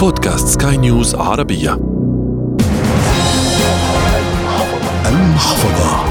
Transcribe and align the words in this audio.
بودكاست 0.00 0.48
سكاي 0.48 0.76
نيوز 0.76 1.14
عربية. 1.14 1.80
المحفظة. 5.06 6.04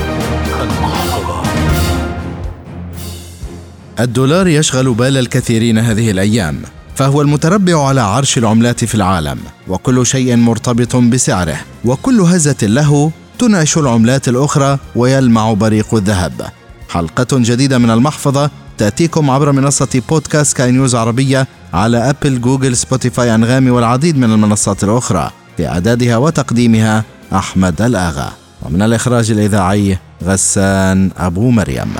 الدولار 3.99 4.47
يشغل 4.47 4.93
بال 4.93 5.17
الكثيرين 5.17 5.77
هذه 5.77 6.11
الأيام 6.11 6.61
فهو 6.95 7.21
المتربع 7.21 7.87
على 7.87 8.01
عرش 8.01 8.37
العملات 8.37 8.85
في 8.85 8.95
العالم 8.95 9.39
وكل 9.67 10.05
شيء 10.05 10.35
مرتبط 10.35 10.95
بسعره 10.95 11.57
وكل 11.85 12.21
هزة 12.21 12.57
له 12.67 13.11
تنعش 13.39 13.77
العملات 13.77 14.27
الأخرى 14.27 14.77
ويلمع 14.95 15.53
بريق 15.53 15.95
الذهب. 15.95 16.51
حلقة 16.89 17.27
جديدة 17.31 17.77
من 17.77 17.89
المحفظة 17.89 18.51
تأتيكم 18.79 19.29
عبر 19.29 19.51
منصة 19.51 20.01
بودكاست 20.09 20.57
كاي 20.57 20.71
نيوز 20.71 20.95
عربية 20.95 21.47
على 21.73 22.09
أبل 22.09 22.41
جوجل 22.41 22.77
سبوتيفاي 22.77 23.35
أنغامي 23.35 23.69
والعديد 23.69 24.17
من 24.17 24.31
المنصات 24.31 24.83
الأخرى 24.83 25.31
في 25.57 25.67
إعدادها 25.67 26.17
وتقديمها 26.17 27.03
أحمد 27.33 27.81
الآغا. 27.81 28.31
ومن 28.61 28.81
الإخراج 28.81 29.31
الإذاعي 29.31 29.97
غسان 30.23 31.11
أبو 31.17 31.49
مريم. 31.49 31.93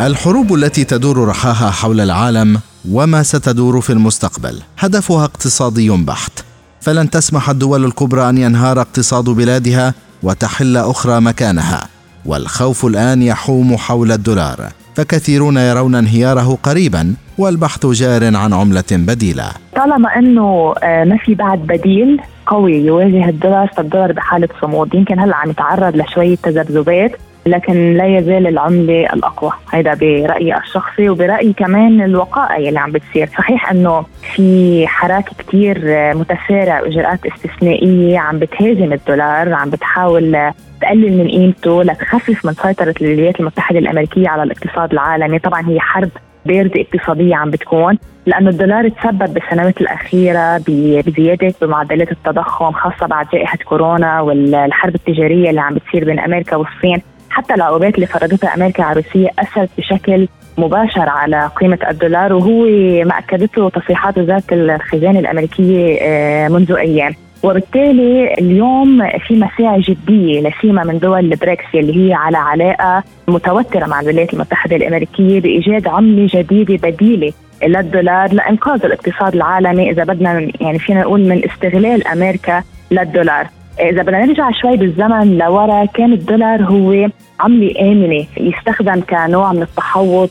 الحروب 0.00 0.54
التي 0.54 0.84
تدور 0.84 1.28
رحاها 1.28 1.70
حول 1.70 2.00
العالم 2.00 2.60
وما 2.90 3.22
ستدور 3.22 3.80
في 3.80 3.92
المستقبل 3.92 4.62
هدفها 4.78 5.24
اقتصادي 5.24 5.90
بحت. 5.90 6.32
فلن 6.80 7.10
تسمح 7.10 7.50
الدول 7.50 7.84
الكبرى 7.84 8.28
أن 8.28 8.38
ينهار 8.38 8.80
اقتصاد 8.80 9.24
بلادها 9.24 9.94
وتحل 10.22 10.76
أخرى 10.76 11.20
مكانها 11.20 11.88
والخوف 12.26 12.86
الآن 12.86 13.22
يحوم 13.22 13.76
حول 13.76 14.12
الدولار. 14.12 14.72
فكثيرون 14.96 15.56
يرون 15.56 15.94
انهياره 15.94 16.58
قريبا 16.62 17.14
والبحث 17.38 17.86
جار 17.86 18.36
عن 18.36 18.52
عملة 18.52 18.90
بديلة. 18.92 19.48
طالما 19.76 20.18
إنه 20.18 20.74
آه، 20.82 21.04
ما 21.04 21.16
في 21.16 21.34
بعد 21.34 21.58
بديل 21.58 22.20
قوي 22.46 22.74
يواجه 22.74 23.28
الدولار 23.28 23.70
فالدولار 23.76 24.12
بحالة 24.12 24.48
صمود. 24.60 24.94
يمكن 24.94 25.20
هلأ 25.20 25.36
عم 25.36 25.50
يتعرض 25.50 25.96
لشوية 25.96 26.36
تذبذبات. 26.36 27.12
لكن 27.46 27.94
لا 27.94 28.18
يزال 28.18 28.46
العملة 28.46 29.12
الأقوى. 29.12 29.52
هذا 29.72 29.94
برأيي 29.94 30.56
الشخصي 30.56 31.08
وبرأيي 31.08 31.52
كمان 31.52 32.02
الوقائع 32.02 32.56
اللي 32.56 32.80
عم 32.80 32.92
بتصير. 32.92 33.26
صحيح 33.26 33.70
أنه 33.70 34.04
في 34.34 34.84
حراك 34.86 35.24
كتير 35.38 35.78
متسارع 36.14 36.82
وإجراءات 36.82 37.20
استثنائية 37.26 38.18
عم 38.18 38.38
بتهاجم 38.38 38.92
الدولار 38.92 39.52
عم 39.52 39.70
بتحاول 39.70 40.52
تقلل 40.80 41.18
من 41.18 41.28
قيمته 41.28 41.82
لتخفف 41.82 42.46
من 42.46 42.52
سيطرة 42.52 42.94
الولايات 43.00 43.40
المتحدة 43.40 43.78
الأمريكية 43.78 44.28
على 44.28 44.42
الاقتصاد 44.42 44.92
العالمي. 44.92 45.38
طبعا 45.38 45.68
هي 45.68 45.80
حرب 45.80 46.10
باردة 46.46 46.80
اقتصادية 46.80 47.36
عم 47.36 47.50
بتكون 47.50 47.98
لأنه 48.26 48.50
الدولار 48.50 48.88
تسبب 48.88 49.34
بالسنوات 49.34 49.80
الأخيرة 49.80 50.62
بزيادة 51.06 51.54
بمعدلات 51.62 52.12
التضخم 52.12 52.72
خاصة 52.72 53.06
بعد 53.06 53.26
جائحة 53.32 53.58
كورونا 53.64 54.20
والحرب 54.20 54.94
التجارية 54.94 55.50
اللي 55.50 55.60
عم 55.60 55.74
بتصير 55.74 56.04
بين 56.04 56.20
أمريكا 56.20 56.56
والصين. 56.56 57.02
حتى 57.34 57.54
العقوبات 57.54 57.94
اللي 57.94 58.06
فرضتها 58.06 58.54
أمريكا 58.54 58.82
على 58.82 59.00
روسيا 59.00 59.30
أثرت 59.38 59.68
بشكل 59.78 60.28
مباشر 60.58 61.08
على 61.08 61.50
قيمة 61.56 61.78
الدولار 61.90 62.32
وهو 62.32 62.64
ما 63.04 63.18
اكدته 63.18 63.68
تصريحات 63.68 64.18
وزاره 64.18 64.42
الخزانة 64.52 65.18
الأمريكية 65.18 65.98
آه، 66.02 66.48
منذ 66.48 66.72
أيام. 66.72 67.14
وبالتالي 67.42 68.34
اليوم 68.34 69.08
في 69.26 69.34
مساعي 69.34 69.80
جدية 69.80 70.48
لسيما 70.48 70.84
من 70.84 70.98
دول 70.98 71.32
البريكس 71.32 71.64
اللي 71.74 72.08
هي 72.08 72.14
على 72.14 72.36
علاقة 72.36 73.02
متوترة 73.28 73.86
مع 73.86 74.00
الولايات 74.00 74.34
المتحدة 74.34 74.76
الأمريكية 74.76 75.40
بإيجاد 75.40 75.88
عملة 75.88 76.28
جديدة 76.34 76.88
بديلة 76.88 77.32
للدولار 77.62 78.32
لإنقاذ 78.32 78.84
الاقتصاد 78.84 79.34
العالمي 79.34 79.90
إذا 79.90 80.04
بدنا 80.04 80.48
يعني 80.60 80.78
فينا 80.78 81.00
نقول 81.00 81.20
من 81.28 81.44
استغلال 81.44 82.06
أمريكا 82.06 82.62
للدولار. 82.90 83.46
إذا 83.80 84.02
بدنا 84.02 84.24
نرجع 84.24 84.50
شوي 84.50 84.76
بالزمن 84.76 85.38
لورا 85.38 85.84
كان 85.84 86.12
الدولار 86.12 86.62
هو 86.62 87.08
عمله 87.40 87.74
امنه 87.80 88.26
يستخدم 88.36 89.00
كنوع 89.00 89.52
من 89.52 89.62
التحوط 89.62 90.30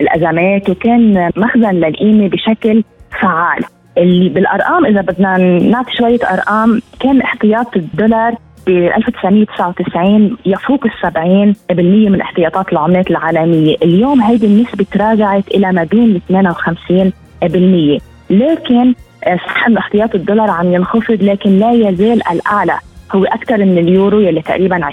للأزمات 0.00 0.70
وكان 0.70 1.30
مخزن 1.36 1.70
للقيمة 1.70 2.28
بشكل 2.28 2.84
فعال. 3.20 3.64
اللي 3.98 4.28
بالأرقام 4.28 4.86
إذا 4.86 5.00
بدنا 5.00 5.38
نعطي 5.58 5.92
شوية 5.92 6.18
أرقام 6.32 6.80
كان 7.00 7.20
احتياط 7.20 7.76
الدولار 7.76 8.34
ب 8.66 8.68
1999 8.68 10.36
يفوق 10.46 10.86
ال 10.86 10.92
70% 11.72 11.74
من 12.10 12.20
احتياطات 12.20 12.72
العملات 12.72 13.10
العالمية، 13.10 13.76
اليوم 13.82 14.22
هذه 14.22 14.46
النسبة 14.46 14.86
تراجعت 14.92 15.48
إلى 15.48 15.72
ما 15.72 15.84
بين 15.84 16.20
58% 16.28 18.00
لكن 18.30 18.94
صح 19.46 19.66
انه 19.66 19.78
احتياط 19.78 20.14
الدولار 20.14 20.50
عم 20.50 20.74
ينخفض 20.74 21.18
لكن 21.20 21.58
لا 21.58 21.72
يزال 21.72 22.28
الأعلى. 22.30 22.78
هو 23.14 23.24
أكثر 23.24 23.58
من 23.58 23.78
اليورو 23.78 24.20
يلي 24.20 24.42
تقريبا 24.42 24.84
20% 24.84 24.88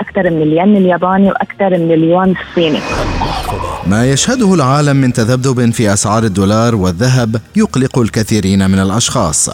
أكثر 0.00 0.30
من 0.30 0.42
الين 0.42 0.76
الياباني 0.76 1.28
وأكثر 1.28 1.70
من 1.78 1.92
اليوان 1.92 2.34
الصيني. 2.48 2.78
ما 3.86 4.10
يشهده 4.10 4.54
العالم 4.54 4.96
من 4.96 5.12
تذبذب 5.12 5.70
في 5.72 5.92
أسعار 5.92 6.24
الدولار 6.24 6.74
والذهب 6.74 7.40
يقلق 7.56 7.98
الكثيرين 7.98 8.70
من 8.70 8.78
الأشخاص. 8.78 9.50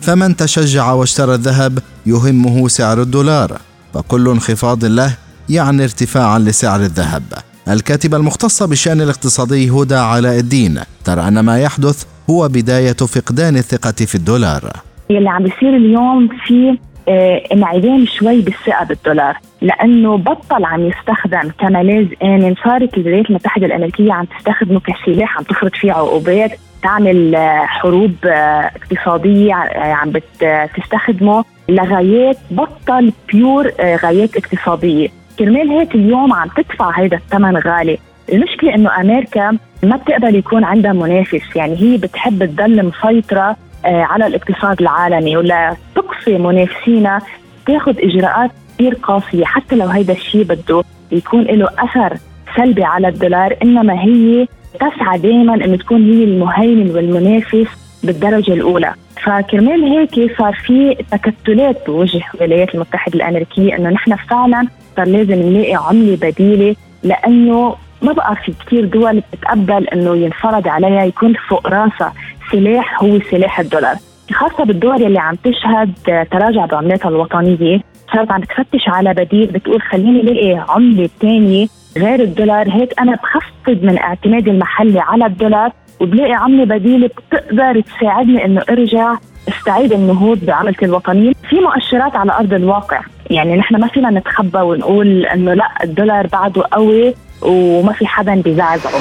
فمن 0.00 0.36
تشجع 0.36 0.92
واشترى 0.92 1.34
الذهب 1.34 1.78
يهمه 2.06 2.68
سعر 2.68 3.02
الدولار. 3.02 3.58
فكل 3.94 4.28
انخفاض 4.28 4.84
له 4.84 5.14
يعني 5.48 5.82
ارتفاعا 5.82 6.38
لسعر 6.38 6.80
الذهب. 6.80 7.22
الكاتبة 7.68 8.16
المختصة 8.16 8.66
بالشأن 8.66 9.00
الاقتصادي 9.00 9.70
هدى 9.70 9.94
علاء 9.94 10.38
الدين 10.38 10.80
ترى 11.04 11.28
أن 11.28 11.40
ما 11.40 11.60
يحدث 11.60 12.04
هو 12.30 12.48
بداية 12.48 12.92
فقدان 12.92 13.56
الثقة 13.56 14.06
في 14.06 14.14
الدولار. 14.14 14.72
اللي 15.10 15.30
عم 15.30 15.42
بيصير 15.42 15.76
اليوم 15.76 16.28
في 16.46 16.78
آه، 17.08 17.42
انعدام 17.52 18.06
شوي 18.06 18.40
بالثقة 18.40 18.84
بالدولار 18.84 19.36
لأنه 19.60 20.16
بطل 20.16 20.64
عم 20.64 20.86
يستخدم 20.86 21.50
كملاذ 21.60 22.06
آمن 22.22 22.54
صارت 22.64 22.98
الولايات 22.98 23.30
المتحدة 23.30 23.66
الأمريكية 23.66 24.12
عم 24.12 24.24
تستخدمه 24.24 24.80
كسلاح 24.80 25.38
عم 25.38 25.44
تفرض 25.44 25.70
فيه 25.74 25.92
عقوبات 25.92 26.50
تعمل 26.82 27.34
آه، 27.34 27.66
حروب 27.66 28.12
آه، 28.24 28.70
اقتصادية 28.76 29.54
عم 29.76 30.12
بتستخدمه 30.12 31.44
لغايات 31.68 32.36
بطل 32.50 33.12
بيور 33.32 33.70
غايات 33.80 34.36
اقتصادية. 34.36 35.08
كرمال 35.38 35.70
هيك 35.70 35.94
اليوم 35.94 36.32
عم 36.32 36.48
تدفع 36.56 36.98
هذا 36.98 37.16
الثمن 37.16 37.56
غالي. 37.56 37.98
المشكلة 38.32 38.74
إنه 38.74 39.00
أمريكا 39.00 39.58
ما 39.82 39.96
بتقبل 39.96 40.34
يكون 40.34 40.64
عندها 40.64 40.92
منافس. 40.92 41.56
يعني 41.56 41.76
هي 41.76 41.96
بتحب 41.96 42.44
تضل 42.44 42.86
مسيطرة 42.86 43.56
آه، 43.86 44.02
على 44.02 44.26
الاقتصاد 44.26 44.80
العالمي 44.80 45.36
ولا 45.36 45.76
تقصي 45.94 46.38
منافسينا. 46.38 47.20
تاخذ 47.66 47.94
إجراءات 47.98 48.50
كثير 48.74 48.94
قاسية. 48.94 49.44
حتى 49.44 49.76
لو 49.76 49.86
هيدا 49.86 50.12
الشيء 50.12 50.44
بده 50.44 50.82
يكون 51.12 51.42
له 51.42 51.68
أثر 51.78 52.16
سلبي 52.56 52.84
على 52.84 53.08
الدولار 53.08 53.56
إنما 53.62 54.02
هي 54.02 54.46
تسعى 54.74 55.18
دائما 55.18 55.54
إنه 55.54 55.76
تكون 55.76 56.02
هي 56.04 56.24
المهيمن 56.24 56.90
والمنافس 56.90 57.66
بالدرجة 58.04 58.52
الأولى. 58.52 58.94
فكرمال 59.22 59.84
هيك 59.84 60.38
صار 60.38 60.52
في 60.52 60.96
تكتلات 61.12 61.86
بوجه 61.86 62.20
الولايات 62.34 62.74
المتحدة 62.74 63.14
الأمريكية 63.14 63.76
إنه 63.76 63.90
نحن 63.90 64.16
فعلا 64.16 64.68
صار 64.96 65.06
لازم 65.06 65.34
نلاقي 65.34 65.74
عملة 65.74 66.16
بديلة 66.22 66.76
لأنه 67.02 67.76
ما 68.06 68.12
بقى 68.12 68.36
في 68.36 68.52
كثير 68.66 68.84
دول 68.84 69.20
بتتقبل 69.20 69.88
إنه 69.88 70.16
ينفرض 70.16 70.68
عليها 70.68 71.04
يكون 71.04 71.34
فوق 71.48 71.66
راسها 71.66 72.12
سلاح 72.52 73.02
هو 73.02 73.18
سلاح 73.30 73.60
الدولار. 73.60 73.94
خاصة 74.32 74.64
بالدول 74.64 75.02
اللي 75.02 75.18
عم 75.18 75.34
تشهد 75.34 75.92
تراجع 76.30 76.66
بعملاتها 76.66 77.08
الوطنية 77.08 77.80
صارت 78.14 78.30
عم 78.30 78.40
تفتش 78.40 78.88
على 78.88 79.14
بديل 79.14 79.46
بتقول 79.46 79.82
خليني 79.82 80.20
الاقي 80.20 80.64
عملة 80.68 81.08
ثانية 81.20 81.66
غير 81.96 82.20
الدولار. 82.22 82.70
هيك 82.70 83.00
أنا 83.00 83.12
بخفض 83.12 83.84
من 83.84 83.98
اعتمادي 83.98 84.50
المحلي 84.50 85.00
على 85.00 85.26
الدولار 85.26 85.70
وبلاقي 86.00 86.32
عملة 86.32 86.64
بديلة 86.64 87.06
بتقدر 87.06 87.80
تساعدني 87.80 88.44
إنه 88.44 88.62
أرجع 88.70 89.14
استعيد 89.48 89.92
النهوض 89.92 90.38
بعملتي 90.44 90.84
الوطنية. 90.84 91.32
في 91.48 91.56
مؤشرات 91.60 92.16
على 92.16 92.32
أرض 92.32 92.52
الواقع 92.54 93.00
يعني 93.30 93.56
نحن 93.56 93.76
ما 93.80 93.86
فينا 93.86 94.10
نتخبى 94.10 94.58
ونقول 94.58 95.26
إنه 95.26 95.54
لا 95.54 95.68
الدولار 95.84 96.26
بعده 96.26 96.62
قوي. 96.72 97.14
وما 97.42 97.92
في 97.92 98.06
حدا 98.06 98.40
بيزعزعه. 98.42 98.92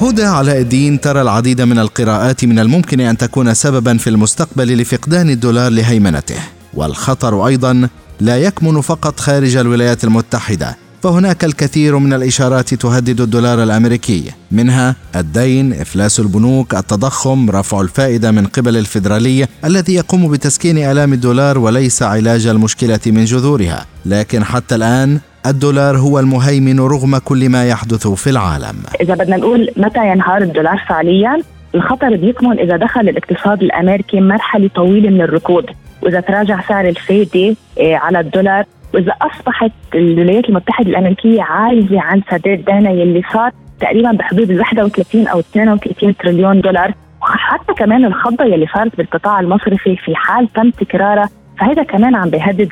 هدى 0.00 0.24
علاء 0.24 0.60
الدين 0.60 1.00
ترى 1.00 1.22
العديد 1.22 1.60
من 1.60 1.78
القراءات 1.78 2.44
من 2.44 2.58
الممكن 2.58 3.00
أن 3.00 3.16
تكون 3.16 3.54
سببا 3.54 3.96
في 3.96 4.10
المستقبل 4.10 4.78
لفقدان 4.82 5.30
الدولار 5.30 5.72
لهيمنته. 5.72 6.40
والخطر 6.74 7.46
أيضا 7.46 7.88
لا 8.20 8.36
يكمن 8.36 8.80
فقط 8.80 9.20
خارج 9.20 9.56
الولايات 9.56 10.04
المتحدة 10.04 10.76
فهناك 11.02 11.44
الكثير 11.44 11.98
من 11.98 12.12
الإشارات 12.12 12.74
تهدد 12.74 13.20
الدولار 13.20 13.62
الأمريكي. 13.62 14.32
منها 14.50 14.96
الدين 15.16 15.72
إفلاس 15.72 16.20
البنوك 16.20 16.74
التضخم 16.74 17.50
رفع 17.50 17.80
الفائدة 17.80 18.30
من 18.30 18.46
قبل 18.46 18.76
الفيدرالي 18.76 19.46
الذي 19.64 19.94
يقوم 19.94 20.30
بتسكين 20.30 20.78
آلام 20.78 21.12
الدولار 21.12 21.58
وليس 21.58 22.02
علاج 22.02 22.46
المشكلة 22.46 23.00
من 23.06 23.24
جذورها. 23.24 23.86
لكن 24.06 24.44
حتى 24.44 24.74
الآن 24.74 25.20
الدولار 25.50 25.96
هو 25.96 26.18
المهيمن 26.18 26.80
رغم 26.80 27.18
كل 27.18 27.48
ما 27.48 27.68
يحدث 27.68 28.06
في 28.06 28.30
العالم. 28.30 28.76
إذا 29.00 29.14
بدنا 29.14 29.36
نقول 29.36 29.70
متى 29.76 30.08
ينهار 30.08 30.42
الدولار 30.42 30.84
فعليا 30.88 31.42
الخطر 31.74 32.16
بيكمن 32.16 32.58
إذا 32.58 32.76
دخل 32.76 33.00
الاقتصاد 33.00 33.62
الأمريكي 33.62 34.20
مرحلة 34.20 34.70
طويلة 34.74 35.10
من 35.10 35.20
الركود. 35.20 35.70
وإذا 36.02 36.20
تراجع 36.20 36.60
سعر 36.68 36.88
الفايدة 36.88 37.56
آه، 37.80 37.94
على 37.94 38.20
الدولار 38.20 38.64
وإذا 38.94 39.12
أصبحت 39.22 39.72
الولايات 39.94 40.48
المتحدة 40.48 40.90
الأمريكية 40.90 41.42
عاجزه 41.42 42.00
عن 42.00 42.22
سداد 42.30 42.64
دينها 42.64 42.92
يلي 42.92 43.22
صار 43.32 43.50
تقريبا 43.80 44.12
بحدود 44.12 44.50
ال 44.50 44.60
31 44.60 45.26
أو 45.26 45.40
32 45.40 46.16
تريليون 46.16 46.60
دولار. 46.60 46.94
وحتى 47.22 47.74
كمان 47.74 48.04
الخضة 48.04 48.44
يلي 48.44 48.66
صارت 48.74 48.96
بالقطاع 48.96 49.40
المصرفي 49.40 49.96
في 49.96 50.16
حال 50.16 50.52
تم 50.52 50.70
تكرارها 50.70 51.28
فهذا 51.58 51.82
كمان 51.82 52.14
عم 52.14 52.30
بيهدد 52.30 52.68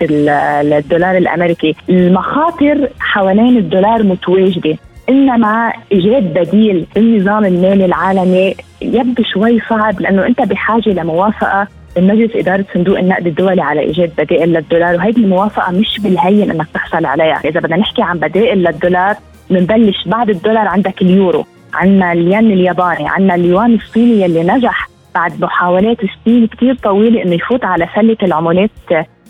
الدولار 0.73 1.17
الأمريكي، 1.17 1.75
المخاطر 1.89 2.89
حوالين 3.01 3.57
الدولار 3.57 4.03
متواجدة، 4.03 4.77
إنما 5.09 5.73
إيجاد 5.93 6.35
بديل 6.39 6.87
بالنظام 6.95 7.45
المالي 7.45 7.85
العالمي 7.85 8.55
يبدو 8.83 9.23
شوي 9.23 9.61
صعب 9.61 10.01
لأنه 10.01 10.27
أنت 10.27 10.43
بحاجة 10.43 10.89
لموافقة 10.89 11.69
من 11.97 12.07
مجلس 12.07 12.37
إدارة 12.37 12.65
صندوق 12.75 12.99
النقد 12.99 13.27
الدولي 13.27 13.63
على 13.63 13.81
إيجاد 13.81 14.13
بدائل 14.19 14.53
للدولار. 14.53 14.97
وهيدي 14.97 15.21
الموافقة 15.21 15.73
مش 15.73 16.01
بالهين 16.01 16.51
إنك 16.51 16.67
تحصل 16.75 17.05
عليها. 17.07 17.41
إذا 17.45 17.61
بدنا 17.61 17.77
نحكي 17.77 18.03
عن 18.03 18.19
بدائل 18.19 18.59
للدولار 18.59 19.15
بنبلش 19.51 20.09
بعد 20.09 20.31
الدولار 20.31 20.69
عندك 20.69 21.03
اليورو 21.03 21.45
عندنا 21.75 22.13
الين 22.13 22.53
الياباني 22.53 23.09
عندنا 23.09 23.35
اليوان 23.35 23.75
الصيني 23.75 24.23
يلي 24.23 24.43
نجح 24.43 24.89
بعد 25.15 25.41
محاولات 25.41 25.97
سنين 26.25 26.47
كثير 26.47 26.75
طويلة 26.75 27.23
إنه 27.23 27.35
يفوت 27.35 27.65
على 27.65 27.89
سلة 27.95 28.17
العملات 28.23 28.71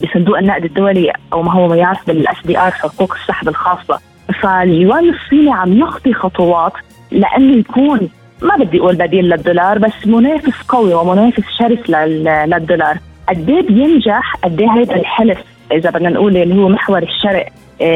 بصندوق 0.02 0.38
النقد 0.38 0.64
الدولي 0.64 1.12
أو 1.32 1.42
ما 1.42 1.52
هو 1.52 1.68
ما 1.68 1.76
يعرف 1.76 2.06
بالإس 2.06 2.46
دي 2.46 2.58
آر 2.58 2.70
حقوق 2.70 3.14
السحب 3.14 3.48
الخاصة. 3.48 4.00
فاليوان 4.42 5.08
الصيني 5.10 5.52
عم 5.52 5.78
يخطي 5.78 6.14
خطوات 6.14 6.72
لأنه 7.10 7.56
يكون 7.56 8.08
ما 8.42 8.56
بدي 8.56 8.80
أقول 8.80 8.96
بديل 8.96 9.24
للدولار 9.24 9.78
بس 9.78 10.06
منافس 10.06 10.62
قوي 10.68 10.94
ومنافس 10.94 11.42
شرس 11.58 11.90
للدولار. 11.90 12.98
قد 13.28 13.50
إيه 13.50 13.62
بينجح؟ 13.62 14.36
قد 14.44 14.60
إيه 14.60 14.70
هيدا 14.70 14.96
الحلف؟ 14.96 15.38
إذا 15.72 15.90
بدنا 15.90 16.08
نقول 16.10 16.36
اللي 16.36 16.62
هو 16.62 16.68
محور 16.68 17.02
الشرق 17.02 17.46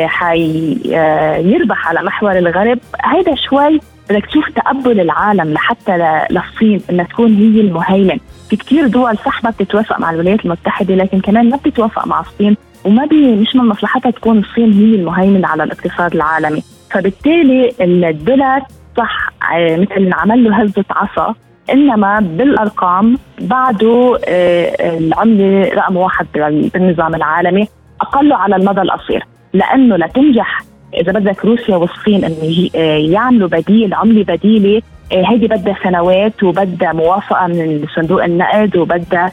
حيربح 0.06 1.88
على 1.88 2.02
محور 2.02 2.38
الغرب. 2.38 2.78
هيدا 3.04 3.34
شوي 3.34 3.80
بدك 4.10 4.26
تشوف 4.26 4.48
تقبل 4.48 5.00
العالم 5.00 5.52
لحتى 5.52 6.24
للصين 6.30 6.80
إنها 6.90 7.04
تكون 7.04 7.34
هي 7.34 7.60
المهيمن. 7.60 8.18
في 8.50 8.56
كثير 8.56 8.86
دول 8.86 9.16
صح 9.16 9.44
ما 9.44 9.50
بتتوافق 9.50 10.00
مع 10.00 10.10
الولايات 10.10 10.44
المتحدة 10.44 10.94
لكن 10.94 11.20
كمان 11.20 11.50
ما 11.50 11.56
بتتوافق 11.56 12.06
مع 12.06 12.20
الصين 12.20 12.56
وما 12.84 13.04
بي 13.06 13.34
مش 13.36 13.56
من 13.56 13.64
مصلحتها 13.68 14.10
تكون 14.10 14.38
الصين 14.38 14.72
هي 14.72 14.94
المهيمن 14.94 15.44
على 15.44 15.62
الاقتصاد 15.64 16.14
العالمي. 16.14 16.62
فبالتالي 16.90 17.72
الدولار 17.80 18.62
صح 18.96 19.30
آه، 19.52 19.76
مثل 19.76 20.12
عمل 20.12 20.44
له 20.44 20.62
هزة 20.62 20.84
عصا 20.90 21.34
إنما 21.72 22.20
بالأرقام 22.20 23.18
بعده 23.40 24.18
آه، 24.28 24.98
العملة 24.98 25.68
رقم 25.74 25.96
واحد 25.96 26.26
بالنظام 26.74 27.14
العالمي 27.14 27.68
اقله 28.00 28.36
على 28.36 28.56
المدى 28.56 28.80
القصير. 28.80 29.26
لأنه 29.52 29.96
لتنجح 29.96 30.62
إذا 30.94 31.12
بدك 31.12 31.44
روسيا 31.44 31.76
والصين 31.76 32.24
إنه 32.24 32.68
آه، 32.76 32.96
يعملوا 32.96 33.48
بديل 33.48 33.94
عملة 33.94 34.22
بديلة 34.22 34.82
هيدي 35.12 35.46
بدها 35.46 35.76
سنوات 35.84 36.42
وبدها 36.42 36.92
موافقة 36.92 37.46
من 37.46 37.86
صندوق 37.94 38.24
النقد 38.24 38.76
وبدها 38.76 39.32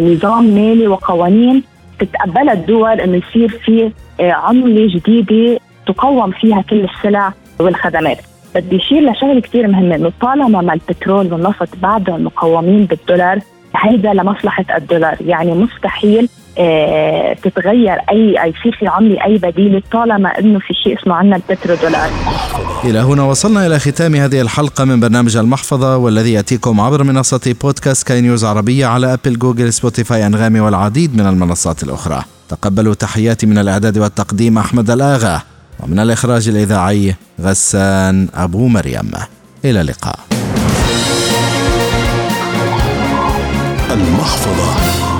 نظام 0.00 0.44
مالي 0.44 0.88
وقوانين 0.88 1.62
تتقبلها 1.98 2.52
الدول 2.52 3.00
إنه 3.00 3.16
يصير 3.16 3.48
في 3.48 3.90
عملة 4.20 4.88
جديدة 4.94 5.60
تقوم 5.86 6.30
فيها 6.30 6.62
كل 6.70 6.84
السلع 6.84 7.32
والخدمات. 7.60 8.18
بدي 8.54 8.76
اشير 8.76 9.10
لشغله 9.10 9.40
كثير 9.40 9.68
مهمة 9.68 9.94
إنه 9.94 10.12
طالما 10.20 10.60
ما 10.60 10.72
البترول 10.72 11.32
والنفط 11.32 11.68
بعدهم 11.82 12.24
مقومين 12.24 12.84
بالدولار 12.84 13.38
هيدا 13.76 14.12
لمصلحة 14.12 14.64
الدولار. 14.76 15.16
يعني 15.26 15.52
مستحيل 15.52 16.24
آه 16.24 16.47
تتغير 17.42 17.96
اي 18.10 18.34
يصير 18.34 18.76
في 18.78 18.86
عمله 18.86 19.24
أي 19.24 19.38
بديله 19.38 19.82
طالما 19.92 20.38
إنه 20.38 20.58
في 20.58 20.74
شيء 20.74 21.00
اسمه 21.00 21.14
عندنا 21.14 21.36
البترو 21.36 21.74
دولار 21.74 22.10
إلى 22.84 22.98
هنا 22.98 23.22
وصلنا 23.22 23.66
إلى 23.66 23.78
ختام 23.78 24.14
هذه 24.14 24.40
الحلقة 24.40 24.84
من 24.84 25.00
برنامج 25.00 25.36
المحفظة 25.36 25.96
والذي 25.96 26.32
يأتيكم 26.32 26.80
عبر 26.80 27.02
منصة 27.02 27.54
بودكاست 27.62 28.08
سكاي 28.08 28.20
نيوز 28.20 28.44
عربية 28.44 28.86
على 28.86 29.12
أبل 29.12 29.38
جوجل 29.38 29.72
سبوتيفاي 29.72 30.26
أنغامي 30.26 30.60
والعديد 30.60 31.16
من 31.16 31.26
المنصات 31.26 31.82
الأخرى. 31.82 32.22
تقبلوا 32.48 32.94
تحياتي 32.94 33.46
من 33.46 33.58
الإعداد 33.58 33.98
والتقديم 33.98 34.58
أحمد 34.58 34.90
الآغا 34.90 35.42
ومن 35.80 35.98
الإخراج 35.98 36.48
الإذاعي 36.48 37.14
غسان 37.40 38.28
أبو 38.34 38.68
مريم. 38.68 39.10
إلى 39.64 39.80
اللقاء. 39.80 40.18
المحفظة. 43.90 45.17